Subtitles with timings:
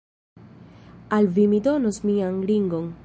[1.17, 2.91] Al vi mi donos mian ringon.